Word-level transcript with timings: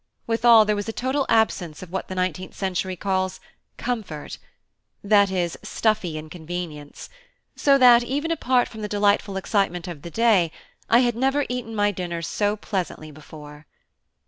Withal, 0.25 0.65
there 0.65 0.75
was 0.75 0.89
a 0.89 0.93
total 0.93 1.27
absence 1.29 1.83
of 1.83 1.91
what 1.91 2.07
the 2.07 2.15
nineteenth 2.15 2.55
century 2.55 2.95
calls 2.95 3.39
"comfort" 3.77 4.39
that 5.03 5.29
is, 5.29 5.59
stuffy 5.61 6.17
inconvenience; 6.17 7.07
so 7.55 7.77
that, 7.77 8.03
even 8.03 8.31
apart 8.31 8.67
from 8.67 8.81
the 8.81 8.87
delightful 8.87 9.37
excitement 9.37 9.87
of 9.87 10.01
the 10.01 10.09
day, 10.09 10.51
I 10.89 11.01
had 11.01 11.15
never 11.15 11.45
eaten 11.49 11.75
my 11.75 11.91
dinner 11.91 12.23
so 12.23 12.55
pleasantly 12.55 13.11
before. 13.11 13.67